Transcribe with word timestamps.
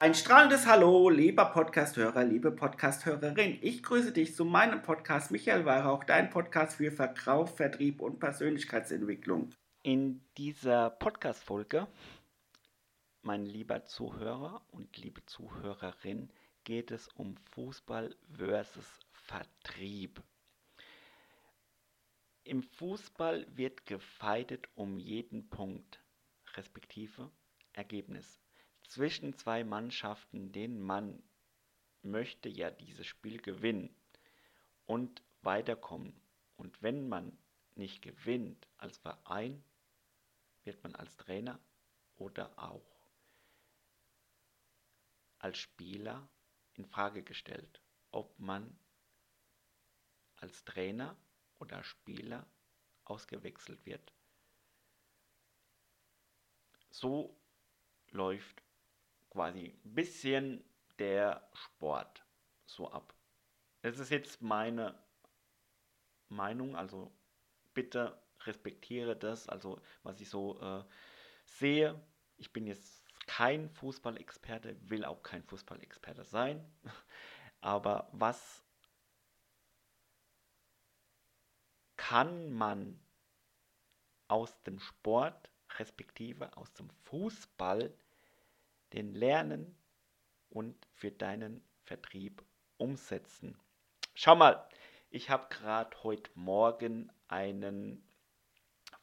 Ein 0.00 0.14
strahlendes 0.14 0.64
Hallo, 0.66 1.10
lieber 1.10 1.46
Podcasthörer, 1.46 2.22
liebe 2.22 2.52
Podcasthörerin. 2.52 3.58
Ich 3.62 3.82
grüße 3.82 4.12
dich 4.12 4.32
zu 4.36 4.44
meinem 4.44 4.80
Podcast 4.80 5.32
Michael 5.32 5.64
Weihrauch, 5.64 6.04
dein 6.04 6.30
Podcast 6.30 6.76
für 6.76 6.92
Verkauf, 6.92 7.56
Vertrieb 7.56 8.00
und 8.00 8.20
Persönlichkeitsentwicklung. 8.20 9.50
In 9.82 10.20
dieser 10.36 10.90
Podcast-Folge, 10.90 11.88
mein 13.22 13.44
lieber 13.44 13.86
Zuhörer 13.86 14.62
und 14.70 14.96
liebe 14.96 15.26
Zuhörerin, 15.26 16.30
geht 16.62 16.92
es 16.92 17.08
um 17.08 17.36
Fußball 17.50 18.14
versus 18.30 19.00
Vertrieb. 19.10 20.22
Im 22.44 22.62
Fußball 22.62 23.48
wird 23.56 23.84
gefeitet 23.84 24.68
um 24.76 25.00
jeden 25.00 25.50
Punkt, 25.50 25.98
respektive 26.54 27.32
Ergebnis 27.72 28.38
zwischen 28.88 29.34
zwei 29.34 29.64
Mannschaften, 29.64 30.50
denn 30.52 30.80
man 30.80 31.22
möchte 32.02 32.48
ja 32.48 32.70
dieses 32.70 33.06
Spiel 33.06 33.40
gewinnen 33.40 33.94
und 34.86 35.22
weiterkommen. 35.42 36.18
Und 36.56 36.82
wenn 36.82 37.08
man 37.08 37.38
nicht 37.74 38.02
gewinnt 38.02 38.66
als 38.78 38.98
Verein, 38.98 39.62
wird 40.64 40.82
man 40.82 40.94
als 40.94 41.16
Trainer 41.16 41.60
oder 42.16 42.58
auch 42.58 42.98
als 45.38 45.58
Spieler 45.58 46.28
in 46.74 46.84
Frage 46.86 47.22
gestellt, 47.22 47.80
ob 48.10 48.38
man 48.38 48.76
als 50.36 50.64
Trainer 50.64 51.16
oder 51.58 51.82
Spieler 51.84 52.46
ausgewechselt 53.04 53.84
wird. 53.86 54.12
So 56.90 57.36
läuft 58.10 58.62
quasi 59.30 59.78
ein 59.84 59.94
bisschen 59.94 60.64
der 60.98 61.48
Sport 61.52 62.24
so 62.66 62.90
ab. 62.90 63.14
Das 63.82 63.98
ist 63.98 64.10
jetzt 64.10 64.42
meine 64.42 64.98
Meinung, 66.28 66.76
also 66.76 67.12
bitte 67.74 68.20
respektiere 68.44 69.16
das, 69.16 69.48
also 69.48 69.80
was 70.02 70.20
ich 70.20 70.28
so 70.28 70.60
äh, 70.60 70.84
sehe. 71.44 72.00
Ich 72.36 72.52
bin 72.52 72.66
jetzt 72.66 73.04
kein 73.26 73.68
Fußballexperte, 73.70 74.76
will 74.88 75.04
auch 75.04 75.22
kein 75.22 75.42
Fußballexperte 75.42 76.24
sein, 76.24 76.64
aber 77.60 78.08
was 78.12 78.64
kann 81.96 82.52
man 82.52 82.98
aus 84.28 84.62
dem 84.62 84.78
Sport, 84.78 85.50
respektive 85.78 86.56
aus 86.56 86.72
dem 86.74 86.88
Fußball, 86.90 87.92
den 88.92 89.14
Lernen 89.14 89.76
und 90.50 90.86
für 90.94 91.10
deinen 91.10 91.62
Vertrieb 91.84 92.44
umsetzen. 92.76 93.58
Schau 94.14 94.34
mal, 94.36 94.68
ich 95.10 95.30
habe 95.30 95.48
gerade 95.48 96.02
heute 96.02 96.30
Morgen 96.34 97.10
einen 97.28 98.06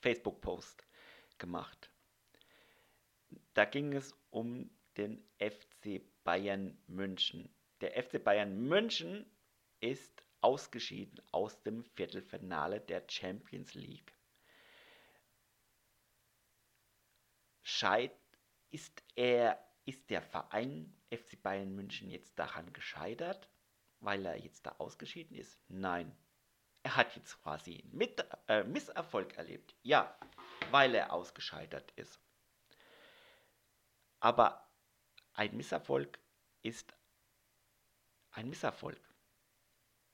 Facebook-Post 0.02 0.86
gemacht. 1.38 1.89
Da 3.53 3.66
ging 3.66 3.94
es 3.94 4.14
um 4.30 4.69
den 4.97 5.23
FC 5.39 6.02
Bayern 6.23 6.77
München. 6.88 7.49
Der 7.81 8.02
FC 8.02 8.23
Bayern 8.23 8.67
München 8.67 9.25
ist 9.80 10.23
ausgeschieden 10.42 11.22
aus 11.31 11.61
dem 11.64 11.83
Viertelfinale 11.83 12.81
der 12.81 13.03
Champions 13.09 13.73
League. 13.73 14.14
Scheid 17.64 18.16
ist 18.70 19.03
er 19.16 19.59
ist 19.86 20.09
der 20.09 20.22
Verein 20.22 20.94
FC 21.09 21.41
Bayern 21.41 21.75
München 21.75 22.09
jetzt 22.09 22.38
daran 22.38 22.73
gescheitert, 22.73 23.49
weil 23.99 24.26
er 24.26 24.37
jetzt 24.37 24.65
da 24.65 24.76
ausgeschieden 24.77 25.36
ist? 25.37 25.60
Nein. 25.67 26.15
Er 26.83 26.98
hat 26.98 27.15
jetzt 27.15 27.42
quasi 27.42 27.83
mit, 27.92 28.23
äh, 28.48 28.64
Misserfolg 28.64 29.36
erlebt. 29.37 29.76
Ja, 29.82 30.17
weil 30.71 30.93
er 30.93 31.14
ausgescheitert 31.14 31.92
ist. 31.95 32.20
Aber 34.20 34.70
ein 35.33 35.55
Misserfolg 35.55 36.20
ist 36.61 36.95
ein 38.31 38.49
Misserfolg. 38.49 38.99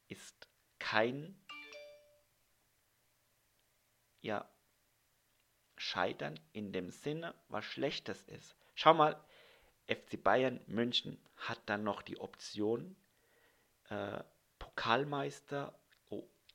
Ist 0.08 0.48
kein 0.80 1.42
ja, 4.22 4.50
Scheitern 5.78 6.40
in 6.54 6.72
dem 6.72 6.92
Sinne, 6.92 7.36
was 7.48 7.66
Schlechtes 7.66 8.22
ist. 8.24 8.56
Schau 8.76 8.94
mal, 8.94 9.22
FC 9.92 10.22
Bayern 10.22 10.62
München 10.68 11.20
hat 11.36 11.60
dann 11.66 11.84
noch 11.84 12.02
die 12.02 12.20
Option, 12.20 12.96
äh, 13.90 14.24
Pokalmeister, 14.58 15.78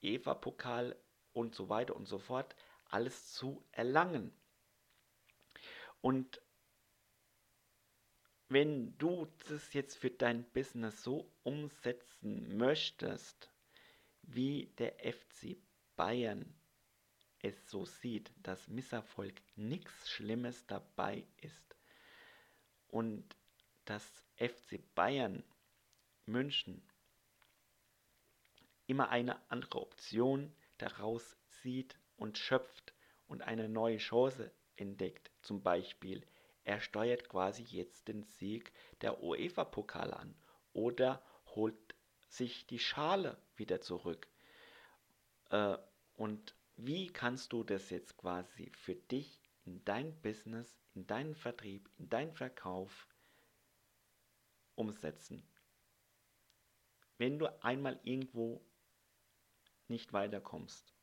UEFA-Pokal 0.03 0.97
und 1.33 1.55
so 1.55 1.69
weiter 1.69 1.95
und 1.97 2.07
so 2.07 2.19
fort, 2.19 2.57
alles 2.89 3.33
zu 3.35 3.63
erlangen. 3.73 4.33
Und 6.01 6.41
wenn 8.49 8.97
du 8.99 9.27
das 9.49 9.73
jetzt 9.75 9.97
für 9.97 10.11
dein 10.11 10.45
Business 10.53 11.03
so 11.03 11.31
umsetzen 11.43 12.57
möchtest, 12.57 13.51
wie 14.23 14.67
der 14.79 14.95
FC 15.01 15.57
Bayern 15.97 16.55
es 17.41 17.69
so 17.69 17.85
sieht, 17.85 18.33
dass 18.43 18.69
Misserfolg 18.69 19.35
nichts 19.57 20.11
Schlimmes 20.11 20.67
dabei 20.67 21.27
ist, 21.39 21.76
und 22.97 23.37
dass 23.85 24.25
FC 24.37 24.81
Bayern 24.95 25.45
München 26.25 26.83
immer 28.87 29.11
eine 29.11 29.39
andere 29.51 29.83
Option 29.83 30.51
daraus 30.79 31.37
sieht 31.61 31.99
und 32.17 32.39
schöpft 32.39 32.95
und 33.27 33.43
eine 33.43 33.69
neue 33.69 33.99
Chance 33.99 34.51
entdeckt. 34.77 35.31
Zum 35.43 35.63
Beispiel, 35.63 36.27
er 36.65 36.81
steuert 36.81 37.29
quasi 37.29 37.65
jetzt 37.65 38.09
den 38.09 38.23
Sieg 38.23 38.73
der 39.03 39.23
UEFA-Pokal 39.23 40.15
an 40.15 40.35
oder 40.73 41.23
holt 41.55 41.95
sich 42.31 42.67
die 42.67 42.79
Schale 42.79 43.37
wieder 43.57 43.83
zurück. 43.83 44.27
Äh, 45.51 45.77
und 46.15 46.55
wie 46.77 47.09
kannst 47.09 47.53
du 47.53 47.63
das 47.63 47.91
jetzt 47.91 48.17
quasi 48.17 48.73
für 48.75 48.95
dich 48.95 49.46
in 49.67 49.85
dein 49.85 50.21
Business 50.23 50.79
in 50.97 51.07
deinen 51.07 51.35
Vertrieb, 51.35 51.91
in 51.99 52.09
deinen 52.09 52.33
Verkauf 52.33 53.07
umsetzen. 54.75 55.47
Wenn 57.19 57.39
du 57.39 57.47
einmal 57.63 58.01
irgendwo 58.03 58.65
nicht 59.89 60.13
weiterkommst, 60.15 60.95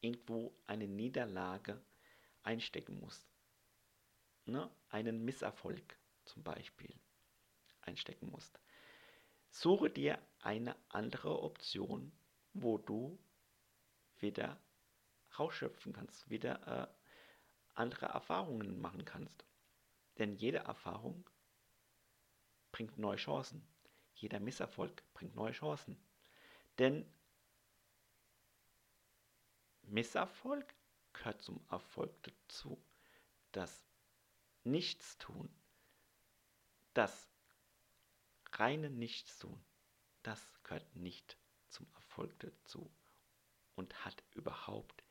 irgendwo 0.00 0.52
eine 0.66 0.88
Niederlage 0.88 1.80
einstecken 2.42 2.98
musst, 2.98 3.28
ne? 4.44 4.68
einen 4.88 5.24
Misserfolg 5.24 5.96
zum 6.24 6.42
Beispiel 6.42 6.94
einstecken 7.82 8.30
musst, 8.30 8.60
suche 9.50 9.88
dir 9.88 10.20
eine 10.40 10.76
andere 10.88 11.42
Option, 11.42 12.12
wo 12.54 12.76
du 12.76 13.18
wieder 14.18 14.60
rausschöpfen 15.38 15.92
kannst, 15.92 16.28
wieder 16.28 16.90
äh, 16.90 16.97
andere 17.78 18.06
Erfahrungen 18.06 18.80
machen 18.80 19.04
kannst. 19.04 19.44
Denn 20.18 20.36
jede 20.36 20.58
Erfahrung 20.58 21.28
bringt 22.72 22.98
neue 22.98 23.16
Chancen. 23.16 23.66
Jeder 24.14 24.40
Misserfolg 24.40 25.02
bringt 25.14 25.36
neue 25.36 25.52
Chancen. 25.52 25.96
Denn 26.78 27.06
Misserfolg 29.82 30.74
gehört 31.12 31.40
zum 31.40 31.64
Erfolg 31.70 32.12
dazu. 32.22 32.82
Das 33.52 33.86
Nichtstun, 34.64 35.48
das 36.94 37.28
reine 38.52 38.90
Nichtstun, 38.90 39.64
das 40.22 40.46
gehört 40.64 40.94
nicht 40.96 41.38
zum 41.68 41.86
Erfolg 41.94 42.38
dazu 42.40 42.90
und 43.76 44.04
hat 44.04 44.22
überhaupt 44.34 45.02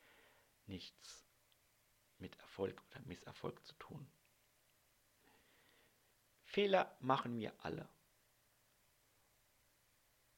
nichts 0.66 1.27
mit 2.18 2.36
Erfolg 2.40 2.82
oder 2.90 3.00
Misserfolg 3.06 3.64
zu 3.64 3.74
tun. 3.74 4.10
Fehler 6.44 6.96
machen 7.00 7.38
wir 7.38 7.52
alle. 7.64 7.88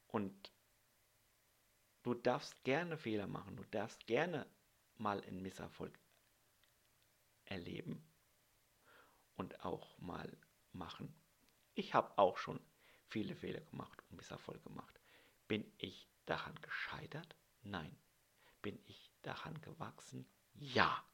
Und 0.08 0.52
du 2.02 2.14
darfst 2.14 2.62
gerne 2.64 2.98
Fehler 2.98 3.26
machen, 3.26 3.56
du 3.56 3.64
darfst 3.64 4.06
gerne 4.06 4.46
mal 4.96 5.22
einen 5.22 5.40
Misserfolg 5.40 5.96
erleben 7.44 8.04
und 9.36 9.64
auch 9.64 9.96
mal 9.98 10.36
machen. 10.72 11.14
Ich 11.74 11.94
habe 11.94 12.18
auch 12.18 12.36
schon 12.36 12.60
viele 13.08 13.36
Fehler 13.36 13.60
gemacht 13.60 14.02
und 14.08 14.16
Misserfolg 14.16 14.62
gemacht. 14.64 15.00
Bin 15.46 15.72
ich 15.78 16.08
daran 16.26 16.54
gescheitert? 16.60 17.36
Nein. 17.62 17.96
Bin 18.62 18.78
ich 18.86 19.10
daran 19.22 19.60
gewachsen? 19.62 20.28
Ja 20.54 21.04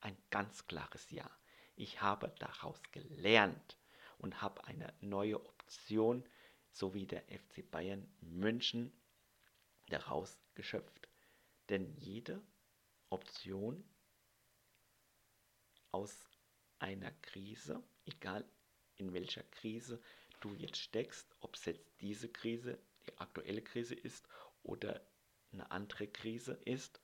ein 0.00 0.16
ganz 0.30 0.66
klares 0.66 1.10
Ja. 1.10 1.28
Ich 1.76 2.00
habe 2.02 2.32
daraus 2.38 2.80
gelernt 2.92 3.78
und 4.18 4.42
habe 4.42 4.64
eine 4.64 4.92
neue 5.00 5.44
Option, 5.44 6.24
so 6.72 6.94
wie 6.94 7.06
der 7.06 7.22
FC 7.22 7.68
Bayern 7.70 8.06
München, 8.20 8.92
daraus 9.88 10.38
geschöpft. 10.54 11.08
Denn 11.68 11.96
jede 11.96 12.42
Option 13.08 13.82
aus 15.90 16.28
einer 16.78 17.10
Krise, 17.22 17.82
egal 18.04 18.44
in 18.96 19.12
welcher 19.12 19.42
Krise 19.44 20.00
du 20.40 20.54
jetzt 20.54 20.78
steckst, 20.78 21.34
ob 21.40 21.56
es 21.56 21.64
jetzt 21.64 21.86
diese 22.00 22.28
Krise, 22.28 22.78
die 23.06 23.18
aktuelle 23.18 23.62
Krise 23.62 23.94
ist 23.94 24.28
oder 24.62 25.00
eine 25.52 25.70
andere 25.70 26.06
Krise 26.06 26.54
ist, 26.64 27.00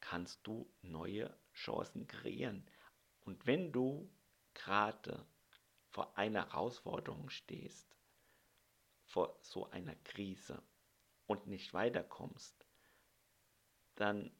kannst 0.00 0.46
du 0.46 0.70
neue 0.82 1.36
Chancen 1.54 2.06
kreieren. 2.06 2.68
Und 3.20 3.46
wenn 3.46 3.72
du 3.72 4.10
gerade 4.54 5.26
vor 5.90 6.16
einer 6.16 6.46
Herausforderung 6.46 7.30
stehst, 7.30 7.96
vor 9.06 9.38
so 9.42 9.68
einer 9.70 9.96
Krise 9.96 10.62
und 11.26 11.46
nicht 11.46 11.74
weiterkommst, 11.74 12.66
dann 13.96 14.30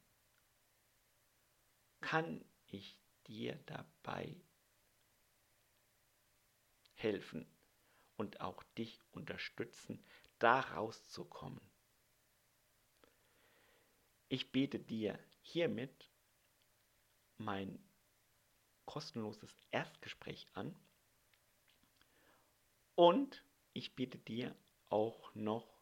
kann 2.01 2.45
ich 2.67 2.99
dir 3.27 3.57
dabei 3.67 4.41
helfen 6.95 7.47
und 8.17 8.41
auch 8.41 8.63
dich 8.77 9.01
unterstützen, 9.13 10.05
da 10.39 10.61
rauszukommen. 10.61 11.61
Ich 14.29 14.53
biete 14.53 14.79
dir 14.79 15.19
hiermit 15.51 16.09
mein 17.39 17.83
kostenloses 18.85 19.57
Erstgespräch 19.71 20.47
an 20.55 20.75
und 22.95 23.45
ich 23.73 23.95
biete 23.97 24.19
dir 24.19 24.55
auch 24.89 25.35
noch 25.35 25.81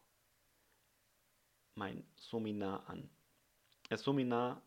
mein 1.75 2.03
Seminar 2.15 2.87
an. 2.89 3.09
Das 3.89 4.03
Seminar 4.03 4.61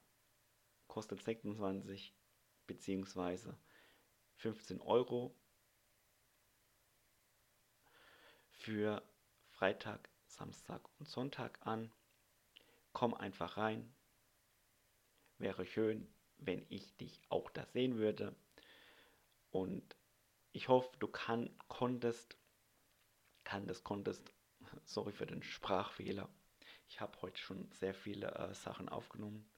kostet 0.86 1.22
26 1.22 2.14
bzw. 2.66 3.52
15 4.36 4.80
Euro 4.80 5.34
für 8.50 9.02
Freitag, 9.50 10.08
Samstag 10.26 10.82
und 10.98 11.08
Sonntag 11.08 11.58
an. 11.66 11.92
Komm 12.92 13.14
einfach 13.14 13.56
rein. 13.56 13.94
Wäre 15.42 15.66
schön, 15.66 16.06
wenn 16.38 16.64
ich 16.68 16.96
dich 16.98 17.20
auch 17.28 17.50
da 17.50 17.66
sehen 17.66 17.96
würde. 17.96 18.32
Und 19.50 19.96
ich 20.52 20.68
hoffe, 20.68 20.88
du 21.00 21.08
kann, 21.08 21.50
konntest, 21.66 22.36
kann 23.42 23.66
das 23.66 23.82
konntest, 23.82 24.32
sorry 24.84 25.10
für 25.10 25.26
den 25.26 25.42
Sprachfehler. 25.42 26.28
Ich 26.86 27.00
habe 27.00 27.20
heute 27.22 27.38
schon 27.38 27.68
sehr 27.72 27.92
viele 27.92 28.28
äh, 28.28 28.54
Sachen 28.54 28.88
aufgenommen. 28.88 29.50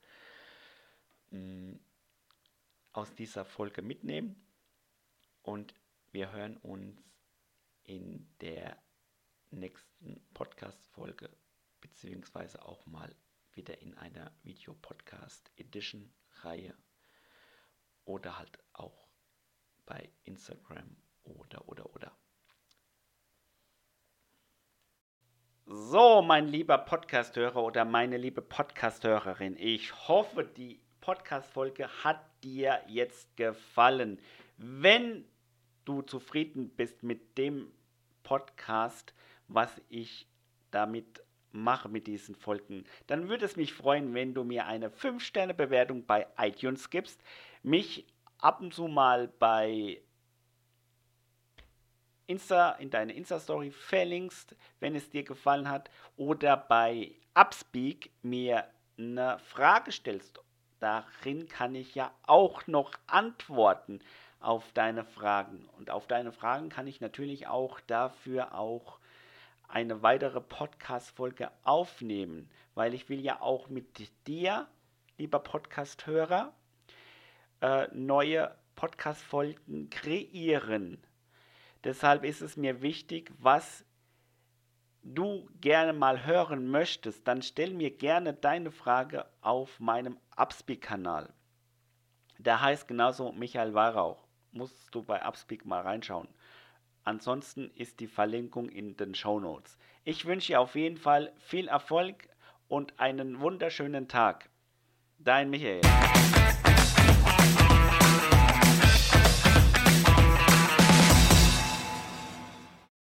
Mm, 1.28 1.74
aus 2.94 3.14
dieser 3.14 3.44
Folge 3.44 3.82
mitnehmen. 3.82 4.42
Und 5.42 5.74
wir 6.12 6.32
hören 6.32 6.56
uns 6.56 6.98
in 7.82 8.26
der 8.40 8.82
nächsten 9.50 10.26
Podcast-Folge, 10.32 11.28
beziehungsweise 11.82 12.64
auch 12.64 12.86
mal 12.86 13.14
wieder 13.56 13.80
in 13.80 13.96
einer 13.98 14.32
Video-Podcast-Edition-Reihe 14.42 16.74
oder 18.04 18.38
halt 18.38 18.58
auch 18.72 19.08
bei 19.86 20.10
Instagram 20.24 20.96
oder 21.22 21.68
oder 21.68 21.94
oder. 21.94 22.12
So, 25.66 26.20
mein 26.20 26.48
lieber 26.48 26.76
Podcasthörer 26.76 27.62
oder 27.62 27.86
meine 27.86 28.18
liebe 28.18 28.42
Podcasthörerin, 28.42 29.56
ich 29.58 30.08
hoffe, 30.08 30.44
die 30.44 30.78
Podcast-Folge 31.00 31.88
hat 32.04 32.20
dir 32.44 32.82
jetzt 32.86 33.34
gefallen. 33.36 34.20
Wenn 34.58 35.24
du 35.86 36.02
zufrieden 36.02 36.68
bist 36.68 37.02
mit 37.02 37.38
dem 37.38 37.72
Podcast, 38.22 39.14
was 39.48 39.70
ich 39.88 40.28
damit 40.70 41.23
mache 41.54 41.88
mit 41.88 42.06
diesen 42.06 42.34
Folgen, 42.34 42.84
dann 43.06 43.28
würde 43.28 43.44
es 43.46 43.56
mich 43.56 43.72
freuen, 43.72 44.12
wenn 44.12 44.34
du 44.34 44.44
mir 44.44 44.66
eine 44.66 44.90
5-Sterne-Bewertung 44.90 46.04
bei 46.04 46.26
iTunes 46.36 46.90
gibst, 46.90 47.22
mich 47.62 48.06
ab 48.38 48.60
und 48.60 48.74
zu 48.74 48.88
mal 48.88 49.28
bei 49.28 50.00
Insta 52.26 52.72
in 52.72 52.90
deine 52.90 53.12
Insta-Story 53.12 53.70
verlinkst, 53.70 54.56
wenn 54.80 54.94
es 54.94 55.10
dir 55.10 55.22
gefallen 55.22 55.68
hat, 55.68 55.90
oder 56.16 56.56
bei 56.56 57.12
Upspeak 57.34 58.10
mir 58.22 58.66
eine 58.98 59.38
Frage 59.38 59.92
stellst. 59.92 60.40
Darin 60.80 61.48
kann 61.48 61.74
ich 61.74 61.94
ja 61.94 62.12
auch 62.26 62.66
noch 62.66 62.92
antworten 63.06 64.00
auf 64.40 64.72
deine 64.72 65.04
Fragen. 65.04 65.68
Und 65.78 65.90
auf 65.90 66.06
deine 66.06 66.32
Fragen 66.32 66.68
kann 66.68 66.86
ich 66.86 67.00
natürlich 67.00 67.46
auch 67.46 67.80
dafür 67.80 68.54
auch 68.54 68.98
eine 69.68 70.02
weitere 70.02 70.40
Podcast-Folge 70.40 71.50
aufnehmen, 71.62 72.50
weil 72.74 72.94
ich 72.94 73.08
will 73.08 73.20
ja 73.20 73.40
auch 73.40 73.68
mit 73.68 74.26
dir, 74.26 74.68
lieber 75.18 75.38
Podcast-Hörer, 75.38 76.52
äh, 77.60 77.88
neue 77.92 78.54
Podcast-Folgen 78.76 79.90
kreieren. 79.90 81.02
Deshalb 81.84 82.24
ist 82.24 82.40
es 82.40 82.56
mir 82.56 82.82
wichtig, 82.82 83.32
was 83.38 83.84
du 85.02 85.48
gerne 85.60 85.92
mal 85.92 86.24
hören 86.24 86.70
möchtest, 86.70 87.28
dann 87.28 87.42
stell 87.42 87.74
mir 87.74 87.90
gerne 87.90 88.32
deine 88.32 88.70
Frage 88.70 89.26
auf 89.42 89.78
meinem 89.80 90.18
Upspeak-Kanal. 90.36 91.32
Der 92.38 92.60
heißt 92.60 92.88
genauso 92.88 93.32
Michael 93.32 93.74
Weihrauch. 93.74 94.26
Musst 94.52 94.94
du 94.94 95.02
bei 95.02 95.24
Upspeak 95.26 95.66
mal 95.66 95.82
reinschauen. 95.82 96.28
Ansonsten 97.04 97.70
ist 97.74 98.00
die 98.00 98.06
Verlinkung 98.06 98.68
in 98.70 98.96
den 98.96 99.14
Show 99.14 99.38
Notes. 99.38 99.76
Ich 100.04 100.24
wünsche 100.24 100.48
dir 100.48 100.60
auf 100.60 100.74
jeden 100.74 100.96
Fall 100.96 101.32
viel 101.38 101.68
Erfolg 101.68 102.28
und 102.68 102.98
einen 102.98 103.40
wunderschönen 103.40 104.08
Tag. 104.08 104.48
Dein 105.18 105.50
Michael. 105.50 105.82